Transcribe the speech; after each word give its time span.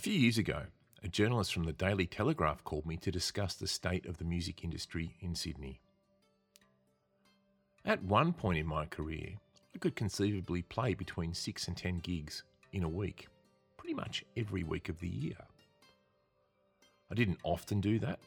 A 0.00 0.02
few 0.02 0.14
years 0.14 0.38
ago, 0.38 0.62
a 1.02 1.08
journalist 1.08 1.52
from 1.52 1.64
the 1.64 1.74
Daily 1.74 2.06
Telegraph 2.06 2.64
called 2.64 2.86
me 2.86 2.96
to 2.96 3.10
discuss 3.10 3.52
the 3.52 3.66
state 3.66 4.06
of 4.06 4.16
the 4.16 4.24
music 4.24 4.64
industry 4.64 5.14
in 5.20 5.34
Sydney. 5.34 5.78
At 7.84 8.02
one 8.02 8.32
point 8.32 8.56
in 8.56 8.66
my 8.66 8.86
career, 8.86 9.34
I 9.74 9.78
could 9.78 9.94
conceivably 9.94 10.62
play 10.62 10.94
between 10.94 11.34
six 11.34 11.68
and 11.68 11.76
ten 11.76 11.98
gigs 11.98 12.44
in 12.72 12.82
a 12.82 12.88
week, 12.88 13.28
pretty 13.76 13.92
much 13.92 14.24
every 14.38 14.64
week 14.64 14.88
of 14.88 14.98
the 15.00 15.08
year. 15.08 15.36
I 17.10 17.14
didn't 17.14 17.40
often 17.44 17.82
do 17.82 17.98
that, 17.98 18.20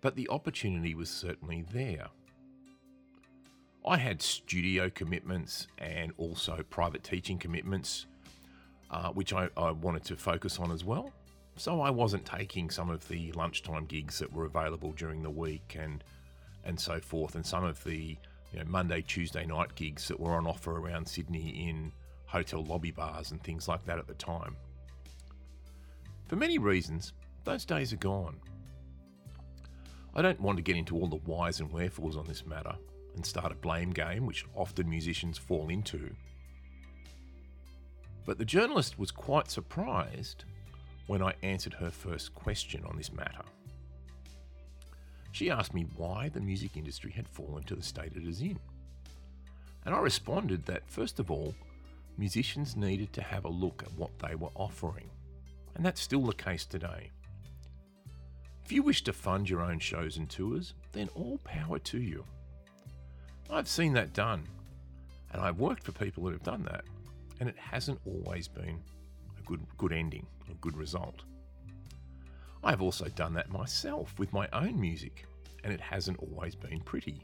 but 0.00 0.16
the 0.16 0.30
opportunity 0.30 0.94
was 0.94 1.10
certainly 1.10 1.66
there. 1.70 2.06
I 3.86 3.98
had 3.98 4.22
studio 4.22 4.88
commitments 4.88 5.66
and 5.76 6.14
also 6.16 6.64
private 6.70 7.04
teaching 7.04 7.38
commitments, 7.38 8.06
uh, 8.94 9.10
which 9.10 9.32
I, 9.32 9.48
I 9.56 9.72
wanted 9.72 10.04
to 10.04 10.16
focus 10.16 10.60
on 10.60 10.70
as 10.70 10.84
well. 10.84 11.12
So 11.56 11.80
I 11.80 11.90
wasn't 11.90 12.24
taking 12.24 12.70
some 12.70 12.90
of 12.90 13.06
the 13.08 13.32
lunchtime 13.32 13.86
gigs 13.86 14.20
that 14.20 14.32
were 14.32 14.44
available 14.44 14.92
during 14.92 15.22
the 15.22 15.30
week 15.30 15.76
and 15.78 16.04
and 16.66 16.80
so 16.80 16.98
forth, 16.98 17.34
and 17.34 17.44
some 17.44 17.62
of 17.62 17.82
the 17.84 18.16
you 18.52 18.58
know, 18.58 18.64
Monday, 18.66 19.02
Tuesday 19.02 19.44
night 19.44 19.74
gigs 19.74 20.08
that 20.08 20.18
were 20.18 20.32
on 20.32 20.46
offer 20.46 20.78
around 20.78 21.06
Sydney 21.06 21.68
in 21.68 21.92
hotel 22.24 22.64
lobby 22.64 22.90
bars 22.90 23.32
and 23.32 23.42
things 23.42 23.68
like 23.68 23.84
that 23.84 23.98
at 23.98 24.06
the 24.06 24.14
time. 24.14 24.56
For 26.26 26.36
many 26.36 26.56
reasons, 26.56 27.12
those 27.44 27.66
days 27.66 27.92
are 27.92 27.96
gone. 27.96 28.36
I 30.14 30.22
don't 30.22 30.40
want 30.40 30.56
to 30.56 30.62
get 30.62 30.76
into 30.76 30.96
all 30.96 31.08
the 31.08 31.16
whys 31.16 31.60
and 31.60 31.70
wherefores 31.70 32.16
on 32.16 32.26
this 32.26 32.46
matter 32.46 32.74
and 33.14 33.26
start 33.26 33.52
a 33.52 33.56
blame 33.56 33.90
game, 33.90 34.24
which 34.24 34.46
often 34.54 34.88
musicians 34.88 35.36
fall 35.36 35.68
into. 35.68 36.14
But 38.24 38.38
the 38.38 38.44
journalist 38.44 38.98
was 38.98 39.10
quite 39.10 39.50
surprised 39.50 40.44
when 41.06 41.22
I 41.22 41.34
answered 41.42 41.74
her 41.74 41.90
first 41.90 42.34
question 42.34 42.84
on 42.86 42.96
this 42.96 43.12
matter. 43.12 43.44
She 45.32 45.50
asked 45.50 45.74
me 45.74 45.86
why 45.96 46.28
the 46.28 46.40
music 46.40 46.76
industry 46.76 47.10
had 47.10 47.28
fallen 47.28 47.64
to 47.64 47.74
the 47.74 47.82
state 47.82 48.12
it 48.14 48.26
is 48.26 48.40
in. 48.40 48.58
And 49.84 49.94
I 49.94 49.98
responded 49.98 50.64
that, 50.66 50.88
first 50.88 51.18
of 51.18 51.30
all, 51.30 51.54
musicians 52.16 52.76
needed 52.76 53.12
to 53.12 53.22
have 53.22 53.44
a 53.44 53.48
look 53.48 53.82
at 53.82 53.92
what 53.98 54.18
they 54.20 54.34
were 54.36 54.52
offering. 54.54 55.10
And 55.74 55.84
that's 55.84 56.00
still 56.00 56.22
the 56.22 56.32
case 56.32 56.64
today. 56.64 57.10
If 58.64 58.72
you 58.72 58.82
wish 58.82 59.02
to 59.04 59.12
fund 59.12 59.50
your 59.50 59.60
own 59.60 59.78
shows 59.78 60.16
and 60.16 60.30
tours, 60.30 60.72
then 60.92 61.10
all 61.14 61.38
power 61.44 61.78
to 61.80 62.00
you. 62.00 62.24
I've 63.50 63.68
seen 63.68 63.92
that 63.92 64.14
done, 64.14 64.46
and 65.32 65.42
I've 65.42 65.58
worked 65.58 65.82
for 65.82 65.92
people 65.92 66.22
who 66.22 66.30
have 66.30 66.42
done 66.42 66.62
that, 66.62 66.84
and 67.44 67.50
it 67.50 67.60
hasn't 67.60 68.00
always 68.06 68.48
been 68.48 68.80
a 69.38 69.42
good, 69.42 69.60
good 69.76 69.92
ending, 69.92 70.26
a 70.50 70.54
good 70.54 70.74
result. 70.74 71.24
I've 72.62 72.80
also 72.80 73.04
done 73.08 73.34
that 73.34 73.50
myself 73.50 74.18
with 74.18 74.32
my 74.32 74.48
own 74.54 74.80
music, 74.80 75.26
and 75.62 75.70
it 75.70 75.80
hasn't 75.80 76.18
always 76.20 76.54
been 76.54 76.80
pretty. 76.80 77.22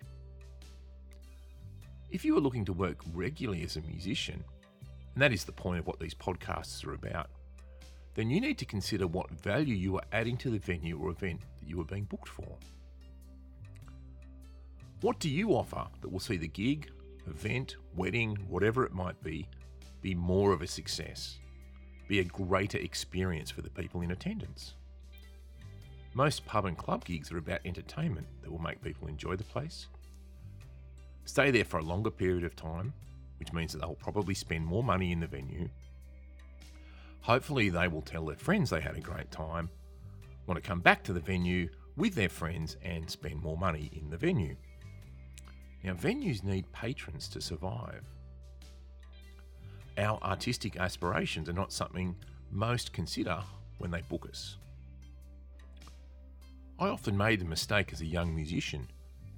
If 2.11 2.23
you 2.23 2.37
are 2.37 2.41
looking 2.41 2.67
to 2.67 2.75
work 2.75 2.99
regularly 3.15 3.62
as 3.62 3.77
a 3.77 3.81
musician, 3.81 4.45
and 5.15 5.23
that 5.23 5.33
is 5.33 5.45
the 5.45 5.53
point 5.53 5.79
of 5.79 5.87
what 5.87 5.99
these 5.99 6.12
podcasts 6.12 6.87
are 6.87 6.93
about, 6.93 7.31
then 8.15 8.29
you 8.29 8.43
need 8.43 8.59
to 8.59 8.67
consider 8.67 9.07
what 9.07 9.31
value 9.31 9.75
you 9.75 9.97
are 9.97 10.05
adding 10.12 10.37
to 10.37 10.51
the 10.51 10.59
venue 10.59 10.99
or 10.99 11.09
event 11.09 11.41
that 11.61 11.67
you 11.67 11.81
are 11.81 11.84
being 11.84 12.05
booked 12.05 12.29
for. 12.29 12.59
What 15.01 15.19
do 15.19 15.31
you 15.31 15.53
offer 15.53 15.87
that 16.03 16.12
will 16.12 16.21
see 16.21 16.37
the 16.37 16.49
gig, 16.49 16.91
event, 17.27 17.77
wedding, 17.95 18.37
whatever 18.51 18.84
it 18.84 18.93
might 18.93 19.19
be, 19.23 19.49
be 20.01 20.15
more 20.15 20.53
of 20.53 20.62
a 20.62 20.67
success? 20.67 21.39
Be 22.09 22.20
a 22.20 22.25
greater 22.25 22.79
experience 22.79 23.51
for 23.51 23.62
the 23.62 23.70
people 23.70 24.01
in 24.01 24.11
attendance? 24.11 24.75
Most 26.15 26.45
pub 26.45 26.65
and 26.65 26.77
club 26.77 27.05
gigs 27.05 27.31
are 27.31 27.39
about 27.39 27.61
entertainment 27.65 28.27
that 28.43 28.51
will 28.51 28.59
make 28.59 28.83
people 28.83 29.06
enjoy 29.06 29.37
the 29.37 29.44
place, 29.44 29.87
stay 31.25 31.50
there 31.53 31.65
for 31.65 31.78
a 31.78 31.84
longer 31.84 32.11
period 32.11 32.44
of 32.44 32.56
time, 32.56 32.93
which 33.38 33.53
means 33.53 33.72
that 33.72 33.78
they'll 33.78 33.94
probably 33.94 34.34
spend 34.34 34.66
more 34.66 34.83
money 34.83 35.12
in 35.12 35.21
the 35.21 35.27
venue. 35.27 35.69
Hopefully, 37.21 37.69
they 37.69 37.87
will 37.87 38.03
tell 38.03 38.27
their 38.27 38.37
friends 38.37 38.71
they 38.71 38.81
had 38.81 38.97
a 38.97 39.00
great 39.00 39.31
time, 39.31 39.71
want 40.47 40.61
to 40.61 40.69
come 40.69 40.81
back 40.81 41.05
to 41.05 41.12
the 41.12 41.21
venue 41.21 41.69
with 41.97 42.15
their 42.15 42.28
friends 42.28 42.77
and 42.82 43.09
spend 43.09 43.41
more 43.41 43.56
money 43.56 43.91
in 43.93 44.11
the 44.11 44.17
venue. 44.17 44.56
Now, 45.84 45.93
venues 45.93 46.43
need 46.43 46.71
patrons 46.72 47.28
to 47.28 47.41
survive. 47.41 48.03
Our 50.00 50.19
artistic 50.22 50.78
aspirations 50.78 51.50
are 51.50 51.53
not 51.53 51.75
something 51.75 52.16
most 52.50 52.94
consider 52.94 53.43
when 53.77 53.91
they 53.91 54.00
book 54.00 54.27
us. 54.31 54.56
I 56.78 56.88
often 56.88 57.15
made 57.19 57.41
the 57.41 57.44
mistake 57.44 57.93
as 57.93 58.00
a 58.00 58.06
young 58.06 58.34
musician, 58.34 58.88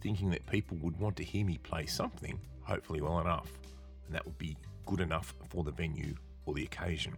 thinking 0.01 0.31
that 0.31 0.47
people 0.47 0.77
would 0.79 0.97
want 1.01 1.17
to 1.17 1.25
hear 1.25 1.45
me 1.45 1.59
play 1.59 1.87
something, 1.87 2.41
hopefully 2.63 3.01
well 3.01 3.19
enough, 3.19 3.51
and 4.07 4.15
that 4.15 4.25
would 4.25 4.39
be 4.39 4.57
good 4.87 5.01
enough 5.01 5.35
for 5.49 5.65
the 5.65 5.73
venue 5.73 6.15
or 6.47 6.55
the 6.55 6.63
occasion. 6.63 7.17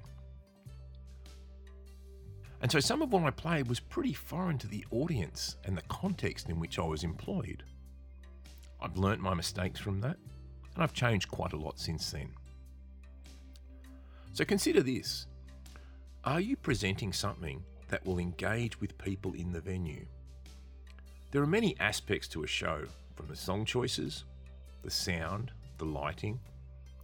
And 2.63 2.73
so 2.73 2.81
some 2.81 3.03
of 3.03 3.13
what 3.13 3.25
I 3.25 3.31
played 3.31 3.69
was 3.69 3.79
pretty 3.79 4.15
foreign 4.15 4.57
to 4.57 4.67
the 4.67 4.87
audience 4.91 5.57
and 5.65 5.77
the 5.77 5.83
context 5.83 6.49
in 6.49 6.59
which 6.59 6.79
I 6.79 6.85
was 6.85 7.05
employed. 7.05 7.63
I've 8.81 8.97
learnt 8.97 9.21
my 9.21 9.35
mistakes 9.35 9.79
from 9.79 10.01
that, 10.01 10.17
and 10.75 10.83
I've 10.83 10.95
changed 10.95 11.29
quite 11.29 11.53
a 11.53 11.59
lot 11.59 11.79
since 11.79 12.11
then. 12.11 12.31
So 14.35 14.45
consider 14.45 14.83
this 14.83 15.27
Are 16.25 16.41
you 16.41 16.57
presenting 16.57 17.13
something 17.13 17.63
that 17.89 18.05
will 18.05 18.19
engage 18.19 18.81
with 18.81 18.99
people 18.99 19.33
in 19.35 19.53
the 19.53 19.61
venue? 19.61 20.05
There 21.31 21.41
are 21.41 21.47
many 21.47 21.79
aspects 21.79 22.27
to 22.29 22.43
a 22.43 22.47
show, 22.49 22.85
from 23.15 23.29
the 23.29 23.37
song 23.37 23.65
choices, 23.65 24.25
the 24.83 24.91
sound, 24.91 25.53
the 25.79 25.85
lighting, 25.85 26.41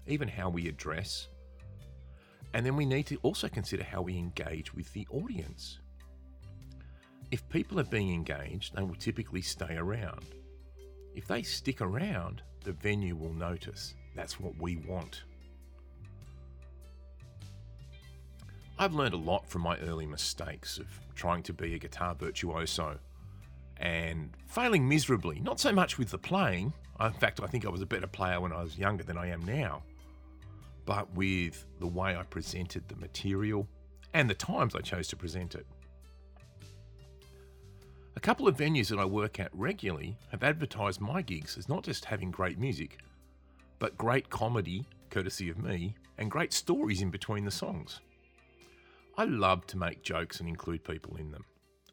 even 0.09 0.27
how 0.27 0.51
we 0.51 0.67
address. 0.67 1.29
And 2.53 2.67
then 2.67 2.75
we 2.75 2.85
need 2.85 3.07
to 3.07 3.17
also 3.23 3.49
consider 3.49 3.85
how 3.85 4.03
we 4.03 4.19
engage 4.19 4.75
with 4.75 4.93
the 4.93 5.07
audience. 5.13 5.79
If 7.31 7.49
people 7.49 7.79
are 7.79 7.85
being 7.85 8.13
engaged, 8.13 8.75
they 8.75 8.83
will 8.83 8.97
typically 8.97 9.43
stay 9.43 9.77
around. 9.77 10.27
If 11.15 11.29
they 11.29 11.43
stick 11.43 11.81
around, 11.81 12.43
the 12.65 12.73
venue 12.73 13.15
will 13.15 13.35
notice. 13.35 13.95
That's 14.17 14.41
what 14.41 14.61
we 14.61 14.79
want. 14.79 15.23
I've 18.81 18.95
learned 18.95 19.13
a 19.13 19.19
lot 19.19 19.47
from 19.47 19.61
my 19.61 19.77
early 19.81 20.07
mistakes 20.07 20.79
of 20.79 20.87
trying 21.15 21.43
to 21.43 21.53
be 21.53 21.75
a 21.75 21.79
guitar 21.79 22.15
virtuoso 22.15 22.99
and 23.77 24.31
failing 24.47 24.89
miserably. 24.89 25.39
Not 25.39 25.61
so 25.61 25.71
much 25.71 25.99
with 25.99 26.09
the 26.09 26.17
playing. 26.17 26.73
In 26.99 27.13
fact, 27.13 27.43
I 27.43 27.47
think 27.47 27.67
I 27.67 27.69
was 27.69 27.83
a 27.83 27.87
better 27.87 28.07
player 28.07 28.41
when 28.41 28.55
I 28.55 28.63
was 28.63 28.79
younger 28.79 29.05
than 29.05 29.19
I 29.19 29.27
am 29.27 29.45
now. 29.45 29.83
But 30.87 31.15
with 31.15 31.67
the 31.79 31.87
way 31.87 32.17
I 32.17 32.23
presented 32.23 32.89
the 32.89 32.97
material 32.97 33.69
and 34.15 34.31
the 34.31 34.35
times 34.35 34.75
I 34.75 34.81
chose 34.81 35.09
to 35.09 35.17
present 35.17 35.57
it. 35.57 35.67
A 38.17 38.21
couple 38.21 38.49
of 38.49 38.57
venues 38.57 38.89
that 38.89 38.99
I 38.99 39.05
work 39.05 39.39
at 39.41 39.51
regularly 39.53 40.17
have 40.31 40.43
advertised 40.43 41.03
my 41.03 41.21
gigs 41.21 41.59
as 41.59 41.69
not 41.69 41.85
just 41.85 42.07
having 42.07 42.31
great 42.31 42.59
music, 42.59 42.97
but 43.79 43.99
great 43.99 44.31
comedy, 44.31 44.87
courtesy 45.11 45.51
of 45.51 45.59
me, 45.59 45.97
and 46.17 46.31
great 46.31 46.55
stories 46.55 47.03
in 47.03 47.11
between 47.11 47.45
the 47.45 47.51
songs. 47.51 48.01
I 49.21 49.25
love 49.25 49.67
to 49.67 49.77
make 49.77 50.03
jokes 50.03 50.41
and 50.41 50.49
include 50.49 50.83
people 50.83 51.17
in 51.17 51.31
them. 51.31 51.45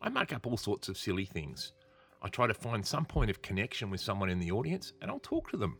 I 0.01 0.07
make 0.07 0.31
up 0.31 0.47
all 0.47 0.55
sorts 0.55 0.87
of 0.87 0.97
silly 0.97 1.25
things. 1.25 1.73
I 2.21 2.29
try 2.29 2.47
to 2.47 2.53
find 2.53 2.85
some 2.85 3.03
point 3.03 3.29
of 3.29 3.41
connection 3.41 3.89
with 3.89 3.99
someone 3.99 4.29
in 4.29 4.39
the 4.39 4.53
audience 4.53 4.93
and 5.01 5.11
I'll 5.11 5.19
talk 5.19 5.51
to 5.51 5.57
them. 5.57 5.77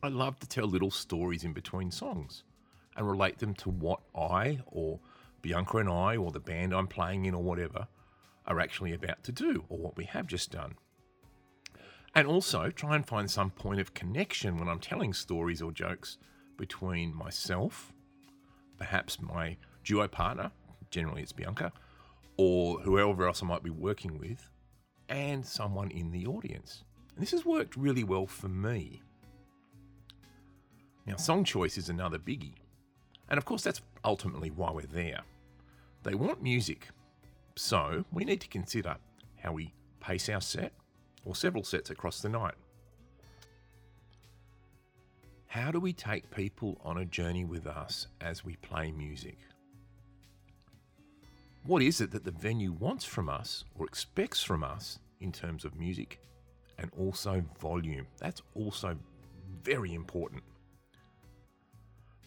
I 0.00 0.06
love 0.06 0.38
to 0.38 0.46
tell 0.46 0.66
little 0.66 0.92
stories 0.92 1.42
in 1.42 1.52
between 1.52 1.90
songs 1.90 2.44
and 2.96 3.04
relate 3.04 3.40
them 3.40 3.52
to 3.54 3.68
what 3.68 3.98
I 4.14 4.60
or 4.66 5.00
Bianca 5.42 5.78
and 5.78 5.88
I 5.88 6.16
or 6.16 6.30
the 6.30 6.38
band 6.38 6.72
I'm 6.72 6.86
playing 6.86 7.24
in 7.24 7.34
or 7.34 7.42
whatever 7.42 7.88
are 8.46 8.60
actually 8.60 8.92
about 8.92 9.24
to 9.24 9.32
do 9.32 9.64
or 9.68 9.78
what 9.78 9.96
we 9.96 10.04
have 10.04 10.28
just 10.28 10.52
done. 10.52 10.74
And 12.14 12.28
also 12.28 12.70
try 12.70 12.94
and 12.94 13.04
find 13.04 13.28
some 13.28 13.50
point 13.50 13.80
of 13.80 13.92
connection 13.92 14.56
when 14.56 14.68
I'm 14.68 14.78
telling 14.78 15.12
stories 15.12 15.60
or 15.60 15.72
jokes 15.72 16.16
between 16.56 17.12
myself, 17.12 17.92
perhaps 18.78 19.20
my 19.20 19.56
duo 19.84 20.08
partner, 20.08 20.50
generally 20.90 21.22
it's 21.22 21.32
Bianca, 21.32 21.72
or 22.36 22.80
whoever 22.80 23.26
else 23.26 23.42
I 23.42 23.46
might 23.46 23.62
be 23.62 23.70
working 23.70 24.18
with, 24.18 24.48
and 25.08 25.44
someone 25.44 25.90
in 25.90 26.10
the 26.10 26.26
audience. 26.26 26.84
And 27.14 27.22
this 27.22 27.32
has 27.32 27.44
worked 27.44 27.76
really 27.76 28.04
well 28.04 28.26
for 28.26 28.48
me. 28.48 29.02
Now, 31.06 31.16
song 31.16 31.44
choice 31.44 31.76
is 31.76 31.88
another 31.88 32.18
biggie. 32.18 32.54
And 33.28 33.38
of 33.38 33.44
course, 33.44 33.62
that's 33.62 33.82
ultimately 34.04 34.50
why 34.50 34.70
we're 34.70 34.86
there. 34.86 35.20
They 36.02 36.14
want 36.14 36.42
music. 36.42 36.88
So 37.56 38.04
we 38.12 38.24
need 38.24 38.40
to 38.40 38.48
consider 38.48 38.96
how 39.36 39.52
we 39.52 39.74
pace 40.00 40.28
our 40.28 40.40
set 40.40 40.72
or 41.24 41.34
several 41.34 41.64
sets 41.64 41.90
across 41.90 42.20
the 42.20 42.28
night. 42.28 42.54
How 45.46 45.70
do 45.70 45.80
we 45.80 45.92
take 45.92 46.30
people 46.30 46.80
on 46.84 46.98
a 46.98 47.04
journey 47.04 47.44
with 47.44 47.66
us 47.66 48.06
as 48.20 48.44
we 48.44 48.56
play 48.56 48.92
music? 48.92 49.36
What 51.64 51.82
is 51.82 52.00
it 52.00 52.10
that 52.12 52.24
the 52.24 52.30
venue 52.30 52.72
wants 52.72 53.04
from 53.04 53.28
us 53.28 53.64
or 53.78 53.86
expects 53.86 54.42
from 54.42 54.64
us 54.64 54.98
in 55.20 55.30
terms 55.30 55.64
of 55.64 55.78
music 55.78 56.20
and 56.78 56.90
also 56.98 57.44
volume? 57.60 58.06
That's 58.18 58.40
also 58.54 58.96
very 59.62 59.92
important. 59.92 60.42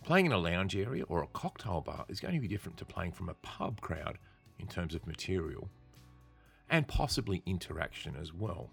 Playing 0.04 0.28
in 0.28 0.32
a 0.34 0.38
lounge 0.38 0.76
area 0.76 1.04
or 1.08 1.24
a 1.24 1.28
cocktail 1.28 1.82
bar 1.82 2.06
is 2.10 2.20
going 2.20 2.36
to 2.36 2.40
be 2.40 2.48
different 2.48 2.78
to 2.78 2.86
playing 2.86 3.14
from 3.14 3.30
a 3.30 3.34
pub 3.36 3.82
crowd 3.82 4.20
in 4.60 4.68
terms 4.68 4.94
of 4.94 5.08
material 5.08 5.68
and 6.70 6.88
possibly 6.88 7.42
interaction 7.46 8.16
as 8.20 8.34
well. 8.34 8.70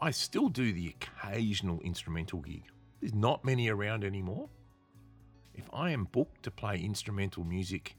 I 0.00 0.10
still 0.10 0.48
do 0.48 0.72
the 0.72 0.88
occasional 0.88 1.80
instrumental 1.80 2.40
gig. 2.40 2.64
There's 3.00 3.14
not 3.14 3.44
many 3.44 3.68
around 3.68 4.02
anymore. 4.02 4.48
If 5.54 5.68
I 5.72 5.90
am 5.90 6.04
booked 6.04 6.42
to 6.44 6.50
play 6.50 6.80
instrumental 6.80 7.44
music 7.44 7.94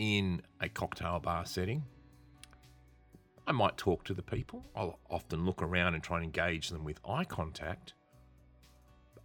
in 0.00 0.40
a 0.60 0.68
cocktail 0.68 1.20
bar 1.20 1.44
setting, 1.44 1.84
I 3.46 3.52
might 3.52 3.76
talk 3.76 4.04
to 4.04 4.14
the 4.14 4.22
people. 4.22 4.64
I'll 4.74 4.98
often 5.10 5.44
look 5.44 5.62
around 5.62 5.94
and 5.94 6.02
try 6.02 6.16
and 6.16 6.24
engage 6.24 6.70
them 6.70 6.84
with 6.84 6.98
eye 7.06 7.24
contact 7.24 7.92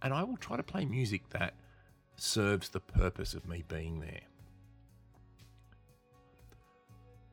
and 0.02 0.12
I 0.12 0.22
will 0.22 0.36
try 0.36 0.56
to 0.56 0.62
play 0.62 0.84
music 0.84 1.28
that 1.30 1.54
serves 2.16 2.68
the 2.68 2.80
purpose 2.80 3.34
of 3.34 3.48
me 3.48 3.64
being 3.66 4.00
there. 4.00 4.20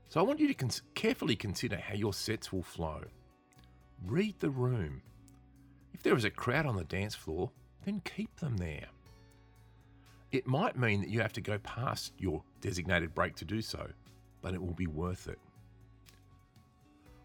So 0.09 0.19
I 0.19 0.23
want 0.23 0.39
you 0.39 0.47
to 0.47 0.53
cons- 0.53 0.81
carefully 0.93 1.35
consider 1.35 1.77
how 1.77 1.95
your 1.95 2.13
sets 2.13 2.53
will 2.53 2.63
flow. 2.63 3.01
Read 4.05 4.39
the 4.39 4.49
room. 4.49 5.01
If 5.93 6.03
there 6.03 6.15
is 6.15 6.25
a 6.25 6.29
crowd 6.29 6.65
on 6.65 6.75
the 6.75 6.83
dance 6.83 7.15
floor, 7.15 7.51
then 7.85 8.01
keep 8.05 8.35
them 8.37 8.57
there. 8.57 8.87
It 10.33 10.45
might 10.45 10.77
mean 10.77 10.99
that 10.99 11.09
you 11.09 11.21
have 11.21 11.31
to 11.33 11.41
go 11.41 11.57
past 11.59 12.11
your 12.17 12.43
designated 12.59 13.15
break 13.15 13.35
to 13.35 13.45
do 13.45 13.61
so, 13.61 13.87
but 14.41 14.53
it 14.53 14.61
will 14.61 14.73
be 14.73 14.87
worth 14.87 15.29
it. 15.29 15.39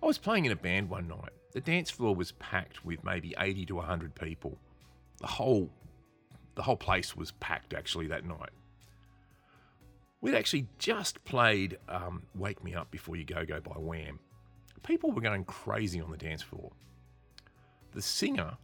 I 0.01 0.07
was 0.07 0.19
playing 0.19 0.45
in 0.45 0.53
a 0.53 0.57
band 0.57 0.89
one 0.89 1.09
night. 1.09 1.33
The 1.53 1.61
dance 1.61 1.91
floor 1.91 2.15
was 2.15 2.33
packed 2.33 2.85
with 2.85 3.03
maybe 3.03 3.35
80 3.37 3.67
to 3.67 3.75
100 3.77 4.15
people 4.15 4.59
the 5.21 5.27
whole 5.27 5.71
the 6.55 6.63
whole 6.63 6.77
place 6.77 7.17
was 7.17 7.33
packed 7.33 7.73
actually 7.75 8.09
that 8.09 8.25
night. 8.25 8.51
We'd 10.21 10.35
actually 10.35 10.67
just 10.79 11.25
played 11.25 11.79
um, 11.89 12.25
"Wake 12.35 12.65
Me 12.65 12.75
Up 12.75 12.91
Before 12.91 13.17
You 13.17 13.25
Go 13.25 13.45
Go" 13.45 13.61
by 13.61 13.79
Wham. 13.79 14.19
People 14.83 15.13
were 15.13 15.21
going 15.21 15.45
crazy 15.45 16.01
on 16.01 16.11
the 16.11 16.17
dance 16.17 16.43
floor. 16.43 16.73
The 17.93 18.03
singer, 18.03 18.57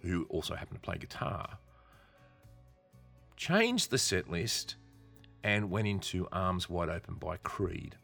who 0.00 0.24
also 0.30 0.54
happened 0.54 0.78
to 0.78 0.84
play 0.84 0.96
guitar, 0.96 1.58
changed 3.40 3.90
the 3.90 3.98
set 3.98 4.28
list 4.30 4.76
and 5.42 5.70
went 5.70 5.88
into 5.88 6.28
Arms 6.30 6.68
Wide 6.68 6.90
Open 6.90 7.14
by 7.14 7.38
Creed. 7.38 7.96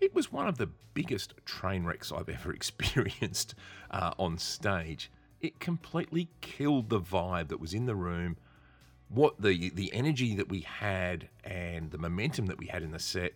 It 0.00 0.14
was 0.14 0.30
one 0.30 0.46
of 0.46 0.58
the 0.58 0.70
biggest 0.94 1.34
train 1.44 1.84
wrecks 1.84 2.12
I've 2.12 2.28
ever 2.38 2.52
experienced 2.52 3.54
uh, 3.90 4.12
on 4.18 4.38
stage 4.38 5.10
it 5.40 5.60
completely 5.60 6.28
killed 6.40 6.88
the 6.88 7.00
vibe 7.00 7.48
that 7.48 7.60
was 7.60 7.74
in 7.74 7.86
the 7.86 7.94
room. 7.94 8.36
What 9.08 9.40
the 9.40 9.70
the 9.70 9.92
energy 9.94 10.34
that 10.34 10.48
we 10.48 10.60
had 10.60 11.28
and 11.44 11.90
the 11.90 11.98
momentum 11.98 12.46
that 12.46 12.58
we 12.58 12.66
had 12.66 12.82
in 12.82 12.90
the 12.90 12.98
set. 12.98 13.32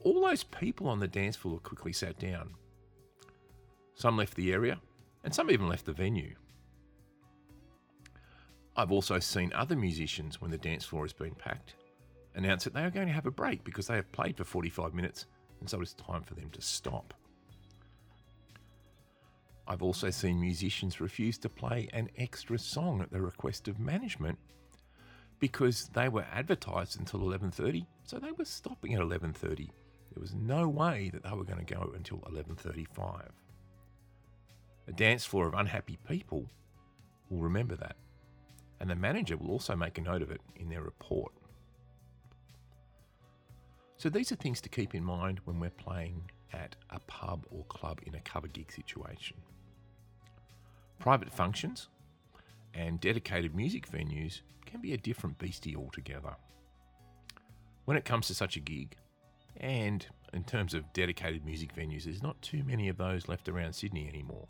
All 0.00 0.26
those 0.26 0.44
people 0.44 0.88
on 0.88 1.00
the 1.00 1.08
dance 1.08 1.36
floor 1.36 1.58
quickly 1.58 1.92
sat 1.92 2.18
down. 2.18 2.54
Some 3.94 4.16
left 4.16 4.34
the 4.34 4.52
area, 4.52 4.78
and 5.24 5.34
some 5.34 5.50
even 5.50 5.68
left 5.68 5.86
the 5.86 5.92
venue. 5.92 6.34
I've 8.76 8.92
also 8.92 9.18
seen 9.18 9.52
other 9.54 9.74
musicians, 9.76 10.40
when 10.40 10.50
the 10.50 10.58
dance 10.58 10.84
floor 10.84 11.04
has 11.04 11.12
been 11.12 11.34
packed, 11.34 11.74
announce 12.34 12.64
that 12.64 12.74
they 12.74 12.84
are 12.84 12.90
going 12.90 13.06
to 13.06 13.12
have 13.12 13.26
a 13.26 13.30
break 13.30 13.64
because 13.64 13.86
they 13.86 13.96
have 13.96 14.12
played 14.12 14.36
for 14.36 14.44
45 14.44 14.92
minutes 14.92 15.26
and 15.60 15.70
so 15.70 15.80
it's 15.80 15.94
time 15.94 16.22
for 16.22 16.34
them 16.34 16.50
to 16.50 16.60
stop. 16.60 17.14
I've 19.66 19.82
also 19.82 20.10
seen 20.10 20.40
musicians 20.40 21.00
refuse 21.00 21.38
to 21.38 21.48
play 21.48 21.88
an 21.92 22.10
extra 22.18 22.58
song 22.58 23.00
at 23.00 23.10
the 23.10 23.20
request 23.20 23.66
of 23.66 23.80
management 23.80 24.38
because 25.40 25.88
they 25.94 26.08
were 26.08 26.26
advertised 26.32 26.98
until 26.98 27.20
11:30, 27.20 27.86
so 28.04 28.18
they 28.18 28.32
were 28.32 28.44
stopping 28.44 28.94
at 28.94 29.00
11:30. 29.00 29.70
There 30.12 30.20
was 30.20 30.34
no 30.34 30.68
way 30.68 31.10
that 31.10 31.24
they 31.24 31.32
were 31.32 31.44
going 31.44 31.64
to 31.64 31.74
go 31.74 31.92
until 31.94 32.18
11:35. 32.20 33.32
A 34.86 34.92
dance 34.92 35.24
floor 35.24 35.48
of 35.48 35.54
unhappy 35.54 35.98
people 36.06 36.48
will 37.28 37.40
remember 37.40 37.74
that, 37.76 37.96
and 38.80 38.90
the 38.90 38.94
manager 38.94 39.36
will 39.36 39.50
also 39.50 39.74
make 39.74 39.98
a 39.98 40.02
note 40.02 40.22
of 40.22 40.30
it 40.30 40.40
in 40.56 40.68
their 40.68 40.82
report. 40.82 41.32
So 43.96 44.08
these 44.08 44.30
are 44.30 44.36
things 44.36 44.60
to 44.60 44.68
keep 44.68 44.94
in 44.94 45.04
mind 45.04 45.40
when 45.44 45.58
we're 45.58 45.70
playing 45.70 46.30
at 46.52 46.76
a 46.90 47.00
pub 47.00 47.46
or 47.50 47.64
club 47.64 48.00
in 48.06 48.14
a 48.14 48.20
cover 48.20 48.48
gig 48.48 48.70
situation. 48.70 49.36
Private 50.98 51.32
functions 51.32 51.88
and 52.74 53.00
dedicated 53.00 53.54
music 53.54 53.90
venues 53.90 54.42
can 54.66 54.80
be 54.80 54.92
a 54.92 54.98
different 54.98 55.38
beastie 55.38 55.76
altogether. 55.76 56.36
When 57.86 57.96
it 57.96 58.04
comes 58.04 58.26
to 58.26 58.34
such 58.34 58.56
a 58.56 58.60
gig, 58.60 58.96
and 59.58 60.06
in 60.32 60.44
terms 60.44 60.74
of 60.74 60.92
dedicated 60.92 61.44
music 61.44 61.74
venues, 61.74 62.04
there's 62.04 62.22
not 62.22 62.40
too 62.42 62.62
many 62.64 62.88
of 62.88 62.98
those 62.98 63.28
left 63.28 63.48
around 63.48 63.72
Sydney 63.72 64.08
anymore. 64.08 64.46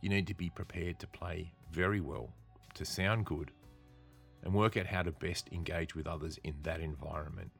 You 0.00 0.08
need 0.08 0.26
to 0.28 0.34
be 0.34 0.50
prepared 0.50 0.98
to 1.00 1.06
play 1.06 1.52
very 1.70 2.00
well, 2.00 2.32
to 2.74 2.84
sound 2.84 3.26
good, 3.26 3.50
and 4.42 4.54
work 4.54 4.76
out 4.76 4.86
how 4.86 5.02
to 5.02 5.12
best 5.12 5.48
engage 5.52 5.94
with 5.94 6.06
others 6.06 6.38
in 6.44 6.54
that 6.62 6.80
environment. 6.80 7.50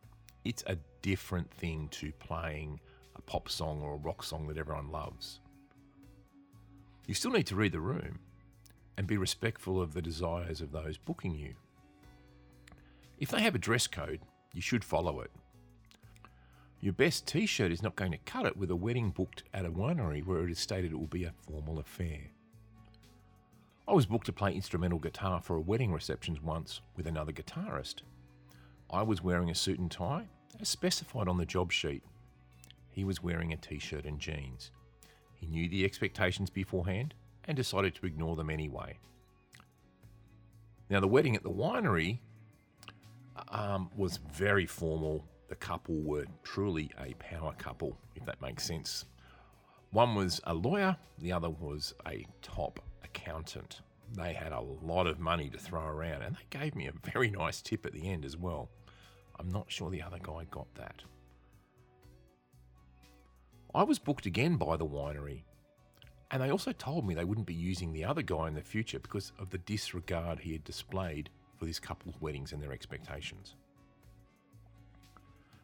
It's 0.45 0.65
a 0.67 0.79
different 1.03 1.51
thing 1.53 1.89
to 1.93 2.13
playing 2.13 2.81
a 3.17 3.23
pop 3.23 3.49
song 3.49 3.83
or 3.83 3.95
a 3.95 3.99
rock 3.99 4.23
song 4.23 4.47
that 4.49 4.57
everyone 4.57 4.91
loves. 4.91 5.41
You 7.07 7.15
still 7.15 7.33
need 7.33 7.47
to 7.49 7.57
read 7.57 7.73
the 7.73 7.81
room 7.81 8.21
and 8.97 9.07
be 9.07 9.17
respectful 9.17 9.81
of 9.81 9.95
the 9.95 10.03
desires 10.03 10.61
of 10.61 10.73
those 10.73 10.97
booking 10.97 11.35
you. 11.35 11.55
If 13.19 13.31
they 13.31 13.43
have 13.43 13.55
a 13.55 13.59
dress 13.59 13.87
code, 13.87 14.21
you 14.55 14.63
should 14.63 14.85
follow 14.85 15.21
it. 15.21 15.31
Your 16.81 16.95
best 16.95 17.27
t 17.27 17.45
shirt 17.45 17.73
is 17.73 17.83
not 17.83 17.97
going 17.97 18.13
to 18.13 18.19
cut 18.19 18.47
it 18.47 18.57
with 18.57 18.71
a 18.71 18.77
wedding 18.77 19.11
booked 19.11 19.43
at 19.53 19.67
a 19.67 19.71
winery 19.71 20.25
where 20.25 20.45
it 20.45 20.51
is 20.51 20.59
stated 20.59 20.93
it 20.93 20.99
will 20.99 21.07
be 21.07 21.25
a 21.25 21.35
formal 21.47 21.79
affair. 21.79 22.31
I 23.89 23.93
was 23.93 24.07
booked 24.07 24.27
to 24.27 24.33
play 24.33 24.55
instrumental 24.55 24.99
guitar 24.99 25.41
for 25.41 25.57
a 25.57 25.61
wedding 25.61 25.93
reception 25.93 26.39
once 26.43 26.81
with 26.97 27.07
another 27.07 27.33
guitarist. 27.33 28.03
I 28.91 29.03
was 29.03 29.23
wearing 29.23 29.51
a 29.51 29.55
suit 29.55 29.79
and 29.79 29.91
tie, 29.91 30.29
as 30.61 30.69
specified 30.69 31.29
on 31.29 31.39
the 31.39 31.47
job 31.47 31.73
sheet. 31.73 32.03
He 32.91 33.05
was 33.05 33.23
wearing 33.23 33.53
a 33.53 33.57
t 33.57 33.79
shirt 33.79 34.05
and 34.05 34.19
jeans. 34.19 34.71
He 35.35 35.47
knew 35.47 35.69
the 35.69 35.85
expectations 35.85 36.51
beforehand 36.51 37.15
and 37.45 37.57
decided 37.57 37.95
to 37.97 38.07
ignore 38.07 38.37
them 38.37 38.51
anyway. 38.51 38.99
Now, 40.89 41.01
the 41.01 41.09
wedding 41.09 41.37
at 41.37 41.43
the 41.43 41.51
winery 41.51 42.19
um, 43.49 43.91
was 43.97 44.19
very 44.33 44.67
formal. 44.67 45.25
The 45.49 45.57
couple 45.57 45.97
were 46.03 46.27
truly 46.43 46.91
a 46.99 47.15
power 47.15 47.55
couple, 47.59 47.97
if 48.15 48.25
that 48.27 48.43
makes 48.43 48.65
sense. 48.65 49.05
One 49.93 50.15
was 50.15 50.41
a 50.45 50.55
lawyer, 50.55 50.97
the 51.19 51.33
other 51.33 51.51
was 51.51 51.95
a 52.07 52.27
top 52.43 52.81
accountant. 53.15 53.81
They 54.17 54.33
had 54.33 54.53
a 54.53 54.61
lot 54.61 55.07
of 55.07 55.21
money 55.21 55.49
to 55.51 55.59
throw 55.59 55.85
around, 55.85 56.23
and 56.23 56.37
they 56.37 56.59
gave 56.59 56.75
me 56.75 56.89
a 56.89 57.11
very 57.13 57.31
nice 57.31 57.63
tip 57.63 57.87
at 57.87 57.93
the 57.93 58.09
end 58.09 58.25
as 58.25 58.37
well. 58.37 58.69
I'm 59.39 59.49
not 59.49 59.71
sure 59.71 59.91
the 59.91 60.03
other 60.03 60.19
guy 60.23 60.47
got 60.51 60.73
that. 60.75 61.03
I 63.75 63.85
was 63.85 63.99
booked 63.99 64.27
again 64.27 64.57
by 64.57 64.77
the 64.77 64.87
winery, 64.87 65.45
and 66.31 66.43
they 66.43 66.51
also 66.51 66.73
told 66.73 67.07
me 67.07 67.15
they 67.15 67.25
wouldn't 67.25 67.47
be 67.47 67.55
using 67.55 67.93
the 67.93 68.05
other 68.05 68.23
guy 68.23 68.49
in 68.49 68.55
the 68.55 68.63
future 68.63 68.99
because 68.99 69.33
of 69.39 69.51
the 69.51 69.59
disregard 69.59 70.41
he 70.41 70.53
had 70.53 70.65
displayed 70.65 71.31
for 71.57 71.67
this 71.67 71.79
couple's 71.79 72.21
weddings 72.21 72.53
and 72.53 72.61
their 72.61 72.73
expectations. 72.73 73.55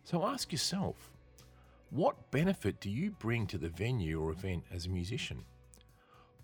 So 0.04 0.24
ask 0.24 0.52
yourself 0.52 1.10
what 1.90 2.30
benefit 2.30 2.80
do 2.80 2.90
you 2.90 3.12
bring 3.12 3.46
to 3.46 3.58
the 3.58 3.68
venue 3.68 4.20
or 4.20 4.32
event 4.32 4.64
as 4.72 4.86
a 4.86 4.90
musician? 4.90 5.44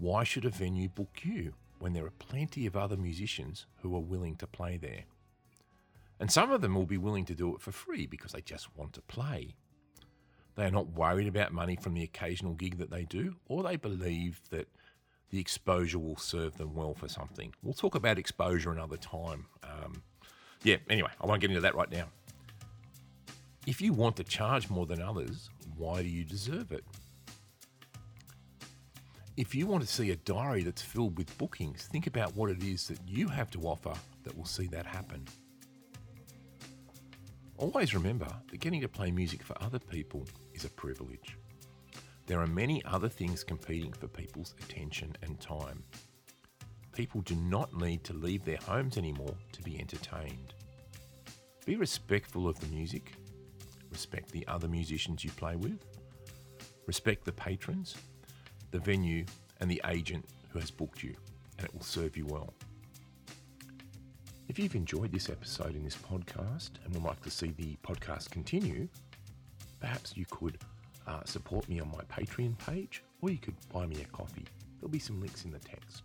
Why 0.03 0.25
should 0.25 0.45
a 0.45 0.51
venue 0.51 0.89
book 0.89 1.21
you 1.23 1.55
when 1.79 1.93
there 1.93 2.05
are 2.05 2.11
plenty 2.19 2.67
of 2.67 2.77
other 2.77 2.97
musicians 2.97 3.67
who 3.83 3.95
are 3.95 4.01
willing 4.01 4.35
to 4.39 4.49
play 4.49 4.77
there? 4.77 5.05
And 6.19 6.29
some 6.29 6.51
of 6.51 6.61
them 6.61 6.75
will 6.75 6.87
be 6.87 6.99
willing 6.99 7.25
to 7.27 7.37
do 7.37 7.55
it 7.55 7.61
for 7.61 7.71
free 7.71 8.07
because 8.07 8.33
they 8.33 8.41
just 8.41 8.77
want 8.77 8.95
to 8.95 9.01
play. 9.03 9.55
They 10.57 10.65
are 10.65 10.73
not 10.73 10.89
worried 10.89 11.29
about 11.29 11.53
money 11.53 11.77
from 11.81 11.95
the 11.95 12.03
occasional 12.03 12.55
gig 12.55 12.79
that 12.79 12.91
they 12.91 13.05
do, 13.05 13.37
or 13.47 13.63
they 13.63 13.77
believe 13.77 14.41
that 14.51 14.67
the 15.31 15.39
exposure 15.39 16.01
will 16.01 16.17
serve 16.17 16.59
them 16.59 16.75
well 16.75 16.95
for 16.95 17.07
something. 17.07 17.55
We'll 17.63 17.73
talk 17.73 17.95
about 17.95 18.19
exposure 18.19 18.73
another 18.73 18.97
time. 18.97 19.47
Um, 19.63 20.03
yeah, 20.65 20.79
anyway, 20.91 21.11
I 21.21 21.27
won't 21.27 21.41
get 21.41 21.51
into 21.51 21.61
that 21.61 21.77
right 21.77 21.93
now. 21.93 22.09
If 23.69 23.81
you 23.81 23.93
want 23.93 24.17
to 24.17 24.25
charge 24.25 24.69
more 24.69 24.85
than 24.85 25.01
others, 25.01 25.49
why 25.77 26.03
do 26.03 26.09
you 26.09 26.25
deserve 26.25 26.73
it? 26.73 26.85
If 29.35 29.55
you 29.55 29.67
want 29.67 29.83
to 29.83 29.89
see 29.89 30.11
a 30.11 30.17
diary 30.17 30.63
that's 30.63 30.83
filled 30.83 31.17
with 31.17 31.39
bookings, 31.39 31.87
think 31.87 32.07
about 32.07 32.37
what 32.37 32.51
it 32.51 32.63
is 32.63 32.87
that 32.89 33.01
you 33.07 33.29
have 33.29 33.51
to 33.53 33.63
offer 33.63 33.95
that 34.25 34.37
will 34.37 34.45
see 34.45 34.67
that 34.67 34.85
happen. 34.85 35.27
Always 37.57 37.95
remember 37.95 38.29
that 38.51 38.61
getting 38.61 38.83
to 38.83 38.89
play 38.89 39.11
music 39.11 39.43
for 39.43 39.57
other 39.63 39.79
people 39.79 40.27
is 40.53 40.67
a 40.67 40.71
privilege. 40.71 41.39
There 42.27 42.41
are 42.41 42.47
many 42.47 42.85
other 42.85 43.09
things 43.09 43.43
competing 43.43 43.95
for 43.95 44.07
people's 44.07 44.55
attention 44.63 45.17
and 45.23 45.41
time. 45.41 45.83
People 46.93 47.23
do 47.23 47.35
not 47.35 47.73
need 47.73 48.05
to 48.05 48.13
leave 48.13 48.45
their 48.45 48.59
homes 48.59 48.99
anymore 48.99 49.35
to 49.53 49.63
be 49.63 49.81
entertained. 49.81 50.53
Be 51.65 51.77
respectful 51.77 52.47
of 52.49 52.61
the 52.61 52.67
music, 52.67 53.15
respect 53.91 54.31
the 54.31 54.47
other 54.47 54.69
musicians 54.69 55.25
you 55.25 55.31
play 55.31 55.57
with, 55.57 55.83
respect 56.87 57.25
the 57.25 57.33
patrons, 57.33 57.97
the 58.73 58.81
venue, 58.81 59.25
and 59.61 59.71
the 59.71 59.81
agent 59.87 60.25
who 60.51 60.59
has 60.59 60.71
booked 60.71 61.03
you, 61.03 61.15
and 61.59 61.67
it 61.67 61.73
will 61.73 61.83
serve 61.83 62.17
you 62.17 62.27
well. 62.27 62.53
If 64.49 64.59
you've 64.59 64.75
enjoyed 64.75 65.13
this 65.13 65.31
episode 65.31 65.77
in 65.77 65.85
this 65.85 65.97
podcast 65.97 66.71
and 66.85 66.93
would 66.95 67.05
like 67.05 67.23
to 67.23 67.31
see 67.31 67.55
the 67.57 67.77
podcast 67.83 68.31
continue, 68.31 68.89
perhaps 69.81 70.17
you 70.17 70.27
could 70.31 70.59
uh, 71.07 71.21
support 71.25 71.69
me 71.69 71.81
on 71.81 71.91
my 71.91 72.03
Patreon 72.05 72.59
page 72.59 73.03
or 73.21 73.31
you 73.31 73.39
could 73.39 73.55
buy 73.73 73.87
me 73.87 74.03
a 74.03 74.05
coffee. 74.17 74.45
There'll 74.79 74.91
be 74.91 74.99
some 74.99 75.21
links 75.21 75.45
in 75.45 75.53
the 75.53 75.59
text. 75.59 76.03